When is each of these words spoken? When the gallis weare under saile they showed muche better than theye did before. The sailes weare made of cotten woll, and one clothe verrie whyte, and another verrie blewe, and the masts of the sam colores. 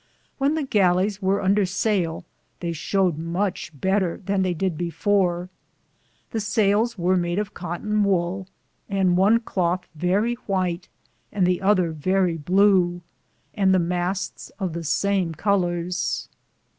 When 0.39 0.55
the 0.55 0.63
gallis 0.63 1.21
weare 1.21 1.43
under 1.43 1.61
saile 1.63 2.23
they 2.59 2.73
showed 2.73 3.19
muche 3.19 3.69
better 3.71 4.17
than 4.25 4.41
theye 4.41 4.57
did 4.57 4.75
before. 4.75 5.47
The 6.31 6.39
sailes 6.39 6.97
weare 6.97 7.15
made 7.15 7.37
of 7.37 7.53
cotten 7.53 8.03
woll, 8.03 8.47
and 8.89 9.15
one 9.15 9.41
clothe 9.41 9.81
verrie 9.93 10.37
whyte, 10.47 10.87
and 11.31 11.47
another 11.47 11.91
verrie 11.91 12.39
blewe, 12.39 13.01
and 13.53 13.75
the 13.75 13.77
masts 13.77 14.49
of 14.57 14.73
the 14.73 14.83
sam 14.83 15.35
colores. 15.35 16.27